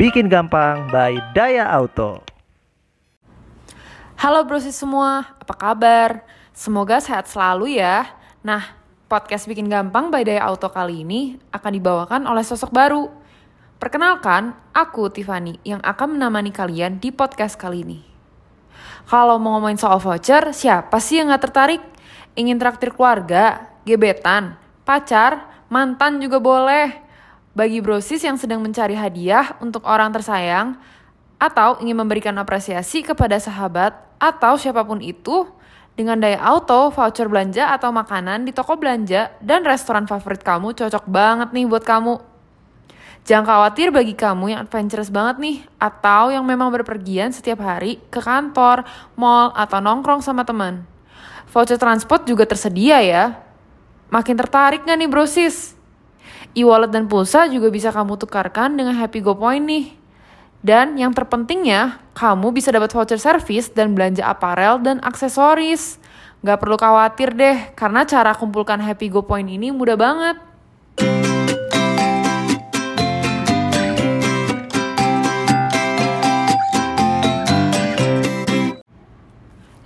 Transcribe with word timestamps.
Bikin 0.00 0.32
gampang 0.32 0.88
by 0.88 1.12
Daya 1.36 1.68
Auto. 1.76 2.24
Halo 4.16 4.48
brosis 4.48 4.72
semua, 4.72 5.28
apa 5.36 5.52
kabar? 5.52 6.24
Semoga 6.56 7.04
sehat 7.04 7.28
selalu 7.28 7.76
ya. 7.76 8.08
Nah, 8.40 8.64
podcast 9.12 9.44
Bikin 9.44 9.68
Gampang 9.68 10.08
by 10.08 10.24
Daya 10.24 10.48
Auto 10.48 10.72
kali 10.72 11.04
ini 11.04 11.36
akan 11.52 11.72
dibawakan 11.76 12.24
oleh 12.24 12.40
sosok 12.40 12.72
baru. 12.72 13.12
Perkenalkan, 13.76 14.56
aku 14.72 15.12
Tiffany 15.12 15.60
yang 15.68 15.84
akan 15.84 16.16
menemani 16.16 16.48
kalian 16.48 16.96
di 16.96 17.12
podcast 17.12 17.60
kali 17.60 17.84
ini. 17.84 18.00
Kalau 19.04 19.36
mau 19.36 19.60
ngomongin 19.60 19.76
soal 19.76 20.00
voucher, 20.00 20.56
siapa 20.56 20.96
sih 20.96 21.20
yang 21.20 21.28
gak 21.28 21.52
tertarik? 21.52 21.84
Ingin 22.40 22.56
traktir 22.56 22.96
keluarga, 22.96 23.68
gebetan, 23.84 24.56
pacar, 24.80 25.44
mantan 25.68 26.24
juga 26.24 26.40
boleh 26.40 27.09
bagi 27.52 27.82
brosis 27.82 28.22
yang 28.22 28.38
sedang 28.38 28.62
mencari 28.62 28.94
hadiah 28.94 29.58
untuk 29.58 29.82
orang 29.82 30.14
tersayang, 30.14 30.78
atau 31.40 31.80
ingin 31.80 31.96
memberikan 31.96 32.36
apresiasi 32.36 33.00
kepada 33.00 33.40
sahabat 33.40 33.96
atau 34.20 34.60
siapa 34.60 34.84
pun 34.84 35.00
itu, 35.00 35.48
dengan 35.96 36.20
daya 36.20 36.40
auto, 36.40 36.92
voucher 36.92 37.26
belanja 37.26 37.72
atau 37.72 37.90
makanan 37.90 38.44
di 38.44 38.52
toko 38.52 38.76
belanja 38.76 39.32
dan 39.40 39.64
restoran 39.64 40.04
favorit 40.04 40.44
kamu 40.44 40.76
cocok 40.76 41.04
banget 41.08 41.48
nih 41.56 41.64
buat 41.66 41.84
kamu. 41.84 42.20
Jangan 43.24 43.44
khawatir 43.44 43.92
bagi 43.92 44.16
kamu 44.16 44.56
yang 44.56 44.60
adventurous 44.64 45.12
banget 45.12 45.36
nih, 45.40 45.56
atau 45.76 46.32
yang 46.32 46.44
memang 46.44 46.72
berpergian 46.72 47.32
setiap 47.32 47.60
hari 47.60 48.00
ke 48.08 48.20
kantor, 48.20 48.84
mall, 49.16 49.52
atau 49.52 49.80
nongkrong 49.80 50.24
sama 50.24 50.44
teman. 50.44 50.84
Voucher 51.52 51.76
transport 51.76 52.24
juga 52.24 52.48
tersedia 52.48 53.02
ya. 53.04 53.36
Makin 54.08 54.36
tertarik 54.38 54.86
gak 54.88 54.96
nih 54.96 55.10
brosis? 55.10 55.79
E-wallet 56.50 56.90
dan 56.90 57.06
pulsa 57.06 57.46
juga 57.46 57.70
bisa 57.70 57.94
kamu 57.94 58.18
tukarkan 58.18 58.74
dengan 58.74 58.98
Happy 58.98 59.22
Go 59.22 59.38
Point 59.38 59.70
nih. 59.70 59.94
Dan 60.66 60.98
yang 60.98 61.14
terpentingnya, 61.14 62.02
kamu 62.18 62.50
bisa 62.50 62.74
dapat 62.74 62.90
voucher 62.90 63.22
service 63.22 63.70
dan 63.70 63.94
belanja 63.94 64.26
aparel 64.26 64.82
dan 64.82 64.98
aksesoris. 65.06 66.02
Gak 66.42 66.58
perlu 66.58 66.74
khawatir 66.74 67.38
deh, 67.38 67.70
karena 67.78 68.02
cara 68.02 68.34
kumpulkan 68.34 68.82
Happy 68.82 69.06
Go 69.06 69.22
Point 69.22 69.46
ini 69.46 69.70
mudah 69.70 69.94
banget. 69.94 70.42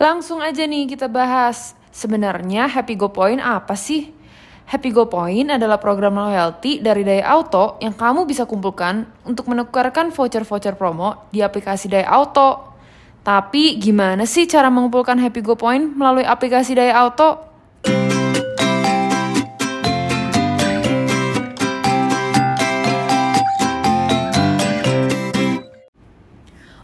Langsung 0.00 0.40
aja 0.40 0.64
nih 0.64 0.88
kita 0.88 1.12
bahas. 1.12 1.76
Sebenarnya 1.92 2.72
Happy 2.72 2.96
Go 2.96 3.12
Point 3.12 3.44
apa 3.44 3.76
sih? 3.76 4.13
Happy 4.64 4.96
Go 4.96 5.04
Point 5.12 5.52
adalah 5.52 5.76
program 5.76 6.16
loyalty 6.16 6.80
dari 6.80 7.04
Daya 7.04 7.36
Auto 7.36 7.76
yang 7.84 7.92
kamu 7.92 8.24
bisa 8.24 8.48
kumpulkan 8.48 9.04
untuk 9.20 9.52
menukarkan 9.52 10.08
voucher-voucher 10.08 10.72
promo 10.80 11.28
di 11.28 11.44
aplikasi 11.44 11.92
Daya 11.92 12.08
Auto. 12.08 12.72
Tapi 13.20 13.76
gimana 13.76 14.24
sih 14.24 14.48
cara 14.48 14.72
mengumpulkan 14.72 15.20
Happy 15.20 15.44
Go 15.44 15.52
Point 15.52 15.92
melalui 15.92 16.24
aplikasi 16.24 16.72
Daya 16.72 16.96
Auto? 16.96 17.44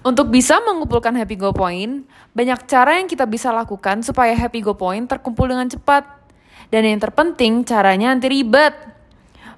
Untuk 0.05 0.29
bisa 0.29 0.61
mengumpulkan 0.61 1.17
Happy 1.17 1.41
Go 1.41 1.57
Point, 1.57 2.05
banyak 2.37 2.61
cara 2.69 3.01
yang 3.01 3.09
kita 3.09 3.25
bisa 3.25 3.49
lakukan 3.57 4.05
supaya 4.05 4.37
Happy 4.37 4.61
Go 4.61 4.77
Point 4.77 5.09
terkumpul 5.09 5.49
dengan 5.49 5.65
cepat. 5.65 6.20
Dan 6.71 6.87
yang 6.87 7.03
terpenting, 7.03 7.67
caranya 7.67 8.15
anti 8.15 8.31
ribet. 8.31 8.73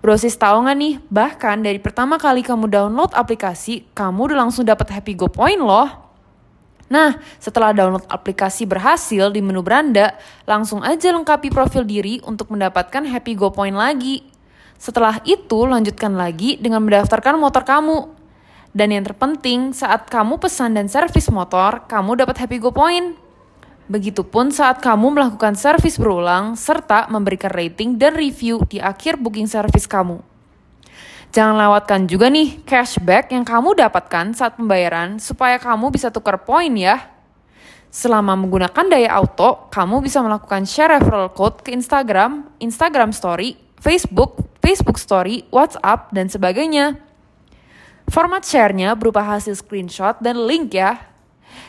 Brosis 0.02 0.34
tahu 0.34 0.66
nggak 0.66 0.76
nih, 0.80 0.94
bahkan 1.12 1.62
dari 1.62 1.78
pertama 1.78 2.18
kali 2.18 2.42
kamu 2.42 2.66
download 2.66 3.14
aplikasi, 3.14 3.86
kamu 3.94 4.32
udah 4.32 4.38
langsung 4.48 4.66
dapat 4.66 4.90
Happy 4.90 5.14
Go 5.14 5.30
Point 5.30 5.62
loh. 5.62 5.86
Nah, 6.90 7.16
setelah 7.38 7.70
download 7.70 8.04
aplikasi 8.10 8.66
berhasil 8.66 9.30
di 9.30 9.38
menu 9.38 9.62
beranda, 9.62 10.12
langsung 10.44 10.82
aja 10.82 11.14
lengkapi 11.14 11.54
profil 11.54 11.86
diri 11.86 12.18
untuk 12.26 12.50
mendapatkan 12.50 13.06
Happy 13.06 13.38
Go 13.38 13.54
Point 13.54 13.78
lagi. 13.78 14.26
Setelah 14.74 15.22
itu, 15.22 15.62
lanjutkan 15.62 16.18
lagi 16.18 16.58
dengan 16.58 16.82
mendaftarkan 16.82 17.38
motor 17.38 17.62
kamu. 17.62 18.10
Dan 18.74 18.90
yang 18.90 19.06
terpenting, 19.06 19.70
saat 19.70 20.10
kamu 20.10 20.42
pesan 20.42 20.74
dan 20.74 20.90
servis 20.90 21.30
motor, 21.30 21.86
kamu 21.86 22.26
dapat 22.26 22.42
Happy 22.42 22.58
Go 22.58 22.74
Point. 22.74 23.21
Begitupun 23.90 24.54
saat 24.54 24.78
kamu 24.78 25.10
melakukan 25.18 25.58
servis 25.58 25.98
berulang 25.98 26.54
serta 26.54 27.10
memberikan 27.10 27.50
rating 27.50 27.98
dan 27.98 28.14
review 28.14 28.62
di 28.70 28.78
akhir 28.78 29.18
booking 29.18 29.50
service 29.50 29.90
kamu. 29.90 30.22
Jangan 31.32 31.56
lewatkan 31.56 32.04
juga 32.06 32.28
nih 32.28 32.60
cashback 32.62 33.32
yang 33.32 33.42
kamu 33.42 33.72
dapatkan 33.74 34.36
saat 34.36 34.60
pembayaran 34.60 35.16
supaya 35.16 35.56
kamu 35.56 35.88
bisa 35.88 36.12
tukar 36.12 36.44
poin 36.44 36.70
ya. 36.76 37.08
Selama 37.92 38.36
menggunakan 38.36 38.88
daya 38.88 39.20
auto, 39.20 39.68
kamu 39.68 40.00
bisa 40.04 40.24
melakukan 40.24 40.64
share 40.64 40.96
referral 40.96 41.28
code 41.32 41.60
ke 41.60 41.76
Instagram, 41.76 42.48
Instagram 42.60 43.12
Story, 43.12 43.56
Facebook, 43.80 44.40
Facebook 44.64 44.96
Story, 44.96 45.44
WhatsApp, 45.52 46.08
dan 46.12 46.28
sebagainya. 46.32 46.96
Format 48.08 48.44
share-nya 48.44 48.96
berupa 48.96 49.24
hasil 49.24 49.56
screenshot 49.60 50.16
dan 50.24 50.40
link 50.48 50.72
ya, 50.72 51.00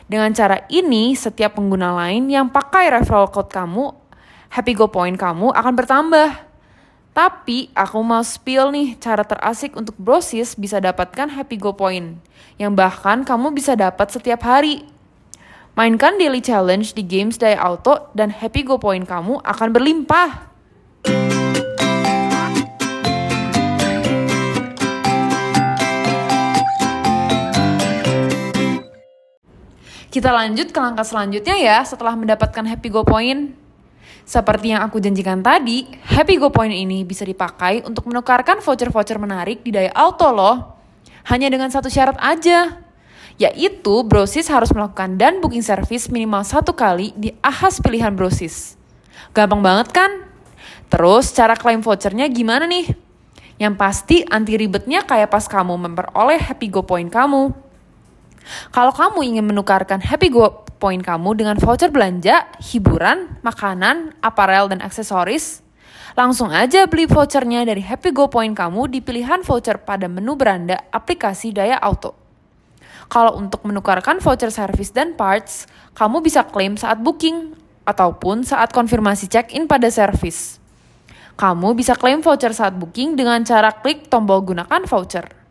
dengan 0.06 0.30
cara 0.36 0.68
ini, 0.70 1.18
setiap 1.18 1.58
pengguna 1.58 1.96
lain 1.96 2.30
yang 2.30 2.52
pakai 2.52 2.92
referral 2.94 3.32
code 3.32 3.50
kamu, 3.50 3.96
Happy 4.54 4.78
Go 4.78 4.92
Point 4.92 5.18
kamu 5.18 5.50
akan 5.50 5.74
bertambah. 5.74 6.30
Tapi 7.14 7.70
aku 7.74 8.00
mau 8.02 8.22
spill 8.26 8.74
nih 8.74 8.98
cara 8.98 9.22
terasik 9.22 9.78
untuk 9.78 9.94
brosis 9.98 10.58
bisa 10.58 10.82
dapatkan 10.82 11.30
Happy 11.34 11.58
Go 11.58 11.74
Point, 11.74 12.22
yang 12.62 12.78
bahkan 12.78 13.26
kamu 13.26 13.54
bisa 13.54 13.74
dapat 13.74 14.10
setiap 14.14 14.46
hari. 14.46 14.86
Mainkan 15.74 16.22
daily 16.22 16.38
challenge 16.38 16.94
di 16.94 17.02
games 17.02 17.42
Daya 17.42 17.58
Auto 17.58 18.14
dan 18.14 18.30
Happy 18.30 18.62
Go 18.62 18.78
Point 18.78 19.10
kamu 19.10 19.42
akan 19.42 19.70
berlimpah. 19.74 20.53
Kita 30.14 30.30
lanjut 30.30 30.70
ke 30.70 30.78
langkah 30.78 31.02
selanjutnya 31.02 31.58
ya 31.58 31.82
setelah 31.82 32.14
mendapatkan 32.14 32.62
Happy 32.70 32.94
Go 32.94 33.02
Point. 33.02 33.58
Seperti 34.30 34.70
yang 34.70 34.86
aku 34.86 35.02
janjikan 35.02 35.42
tadi, 35.42 35.90
Happy 36.06 36.38
Go 36.38 36.54
Point 36.54 36.70
ini 36.70 37.02
bisa 37.02 37.26
dipakai 37.26 37.82
untuk 37.82 38.06
menukarkan 38.06 38.62
voucher-voucher 38.62 39.18
menarik 39.18 39.66
di 39.66 39.74
Daya 39.74 39.90
Auto 39.98 40.30
loh. 40.30 40.78
Hanya 41.34 41.50
dengan 41.50 41.74
satu 41.74 41.90
syarat 41.90 42.14
aja, 42.22 42.78
yaitu 43.42 44.06
brosis 44.06 44.54
harus 44.54 44.70
melakukan 44.70 45.18
dan 45.18 45.42
booking 45.42 45.66
service 45.66 46.06
minimal 46.14 46.46
satu 46.46 46.78
kali 46.78 47.10
di 47.18 47.34
ahas 47.42 47.82
pilihan 47.82 48.14
brosis. 48.14 48.78
Gampang 49.34 49.66
banget 49.66 49.98
kan? 49.98 50.30
Terus 50.94 51.34
cara 51.34 51.58
klaim 51.58 51.82
vouchernya 51.82 52.30
gimana 52.30 52.70
nih? 52.70 52.94
Yang 53.58 53.74
pasti 53.82 54.22
anti 54.30 54.62
ribetnya 54.62 55.02
kayak 55.10 55.34
pas 55.34 55.50
kamu 55.50 55.74
memperoleh 55.74 56.38
Happy 56.38 56.70
Go 56.70 56.86
Point 56.86 57.10
kamu. 57.10 57.63
Kalau 58.72 58.92
kamu 58.92 59.36
ingin 59.36 59.46
menukarkan 59.48 60.04
Happy 60.04 60.28
Go 60.32 60.64
Point 60.84 61.00
kamu 61.00 61.40
dengan 61.40 61.56
voucher 61.56 61.88
belanja, 61.90 62.44
hiburan, 62.60 63.40
makanan, 63.40 64.20
aparel, 64.20 64.68
dan 64.68 64.84
aksesoris, 64.84 65.64
langsung 66.20 66.52
aja 66.52 66.84
beli 66.92 67.08
vouchernya 67.08 67.64
dari 67.64 67.80
Happy 67.80 68.12
Go 68.12 68.28
Point 68.28 68.52
kamu 68.52 68.92
di 68.92 69.00
pilihan 69.00 69.42
voucher 69.48 69.80
pada 69.80 70.12
menu 70.12 70.36
beranda 70.36 70.84
aplikasi 70.92 71.56
Daya 71.56 71.80
Auto. 71.80 72.20
Kalau 73.08 73.40
untuk 73.40 73.64
menukarkan 73.64 74.20
voucher 74.20 74.52
service 74.52 74.92
dan 74.92 75.16
parts, 75.16 75.70
kamu 75.96 76.20
bisa 76.20 76.44
klaim 76.44 76.76
saat 76.76 77.00
booking 77.00 77.56
ataupun 77.88 78.44
saat 78.48 78.72
konfirmasi 78.72 79.28
check-in 79.28 79.68
pada 79.68 79.88
service. 79.88 80.60
Kamu 81.34 81.74
bisa 81.74 81.98
klaim 81.98 82.22
voucher 82.22 82.54
saat 82.54 82.78
booking 82.78 83.18
dengan 83.18 83.42
cara 83.48 83.74
klik 83.74 84.12
tombol 84.12 84.44
gunakan 84.46 84.84
voucher. 84.86 85.43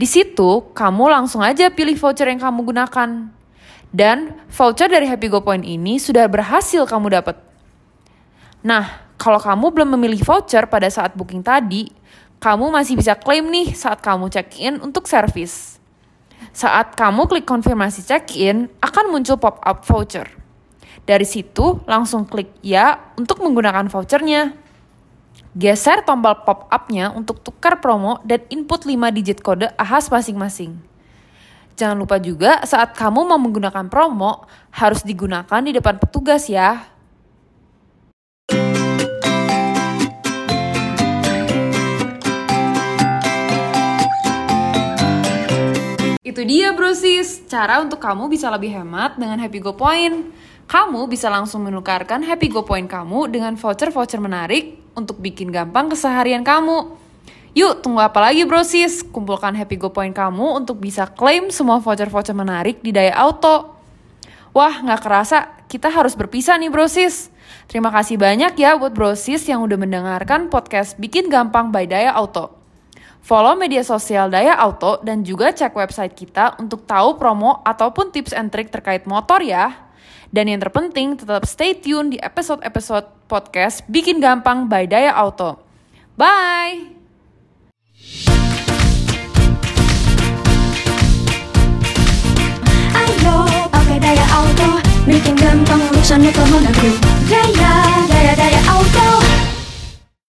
Di 0.00 0.08
situ, 0.08 0.72
kamu 0.72 1.12
langsung 1.12 1.44
aja 1.44 1.68
pilih 1.68 1.96
voucher 1.96 2.28
yang 2.32 2.40
kamu 2.40 2.72
gunakan. 2.72 3.28
Dan 3.90 4.18
voucher 4.48 4.86
dari 4.86 5.04
Happy 5.04 5.28
Go 5.28 5.42
Point 5.42 5.66
ini 5.66 5.98
sudah 6.00 6.24
berhasil 6.30 6.86
kamu 6.86 7.20
dapat. 7.20 7.36
Nah, 8.62 9.10
kalau 9.20 9.36
kamu 9.36 9.76
belum 9.76 9.88
memilih 9.98 10.24
voucher 10.24 10.64
pada 10.70 10.88
saat 10.88 11.12
booking 11.12 11.44
tadi, 11.44 11.92
kamu 12.40 12.72
masih 12.72 12.96
bisa 12.96 13.12
klaim 13.12 13.52
nih 13.52 13.76
saat 13.76 14.00
kamu 14.00 14.32
check-in 14.32 14.80
untuk 14.80 15.04
service. 15.04 15.76
Saat 16.56 16.96
kamu 16.96 17.28
klik 17.28 17.44
konfirmasi 17.44 18.00
check-in, 18.00 18.72
akan 18.80 19.12
muncul 19.12 19.36
pop-up 19.36 19.84
voucher. 19.84 20.24
Dari 21.04 21.28
situ, 21.28 21.84
langsung 21.84 22.24
klik 22.24 22.48
ya 22.64 23.12
untuk 23.20 23.44
menggunakan 23.44 23.92
vouchernya. 23.92 24.56
Geser 25.50 26.06
tombol 26.06 26.46
pop-up-nya 26.46 27.10
untuk 27.10 27.42
tukar 27.42 27.82
promo 27.82 28.22
dan 28.22 28.46
input 28.54 28.86
5 28.86 28.94
digit 29.10 29.42
kode 29.42 29.66
AHAS 29.74 30.06
masing-masing. 30.06 30.78
Jangan 31.74 31.98
lupa 31.98 32.22
juga 32.22 32.62
saat 32.62 32.94
kamu 32.94 33.26
mau 33.26 33.40
menggunakan 33.40 33.90
promo, 33.90 34.46
harus 34.70 35.02
digunakan 35.02 35.58
di 35.58 35.74
depan 35.74 35.98
petugas 35.98 36.46
ya. 36.46 36.86
Itu 46.22 46.46
dia 46.46 46.70
brosis, 46.70 47.42
cara 47.50 47.82
untuk 47.82 47.98
kamu 47.98 48.30
bisa 48.30 48.46
lebih 48.54 48.70
hemat 48.70 49.18
dengan 49.18 49.42
Happy 49.42 49.58
Go 49.58 49.74
Point. 49.74 50.30
Kamu 50.70 51.10
bisa 51.10 51.26
langsung 51.26 51.66
menukarkan 51.66 52.22
Happy 52.22 52.46
Go 52.46 52.62
Point 52.62 52.86
kamu 52.86 53.34
dengan 53.34 53.58
voucher-voucher 53.58 54.22
menarik 54.22 54.79
untuk 54.94 55.18
bikin 55.22 55.50
gampang 55.54 55.90
keseharian 55.90 56.42
kamu. 56.42 56.96
Yuk, 57.50 57.82
tunggu 57.82 57.98
apa 57.98 58.30
lagi 58.30 58.46
brosis? 58.46 59.02
Kumpulkan 59.02 59.58
Happy 59.58 59.74
Go 59.74 59.90
Point 59.90 60.14
kamu 60.14 60.62
untuk 60.62 60.78
bisa 60.78 61.10
klaim 61.10 61.50
semua 61.50 61.82
voucher-voucher 61.82 62.30
menarik 62.30 62.78
di 62.78 62.94
Daya 62.94 63.10
Auto. 63.18 63.74
Wah, 64.54 64.82
nggak 64.82 65.00
kerasa 65.02 65.50
kita 65.66 65.90
harus 65.90 66.14
berpisah 66.14 66.58
nih 66.58 66.70
brosis. 66.70 67.30
Terima 67.66 67.90
kasih 67.90 68.18
banyak 68.18 68.54
ya 68.54 68.78
buat 68.78 68.94
brosis 68.94 69.46
yang 69.46 69.62
udah 69.66 69.78
mendengarkan 69.78 70.46
podcast 70.46 70.98
Bikin 70.98 71.26
Gampang 71.26 71.74
by 71.74 71.90
Daya 71.90 72.14
Auto. 72.14 72.54
Follow 73.22 73.54
media 73.58 73.82
sosial 73.82 74.30
Daya 74.30 74.54
Auto 74.58 74.98
dan 75.02 75.26
juga 75.26 75.54
cek 75.54 75.74
website 75.74 76.14
kita 76.14 76.58
untuk 76.58 76.88
tahu 76.88 77.18
promo 77.18 77.62
ataupun 77.66 78.10
tips 78.10 78.30
and 78.30 78.50
trick 78.50 78.70
terkait 78.70 79.06
motor 79.10 79.42
ya. 79.42 79.90
Dan 80.30 80.46
yang 80.50 80.62
terpenting, 80.62 81.18
tetap 81.18 81.42
stay 81.46 81.74
tune 81.74 82.14
di 82.14 82.18
episode-episode 82.22 83.19
podcast 83.30 83.86
Bikin 83.86 84.18
Gampang 84.18 84.66
by 84.66 84.90
Daya 84.90 85.14
Auto. 85.14 85.62
Bye! 86.18 86.90
Ayo 92.90 93.36
pakai 93.70 94.02
daya 94.02 94.26
auto 94.34 94.82
Bikin 95.06 95.38
gampang 95.38 95.80
urusan 95.94 96.26
motor 96.26 97.09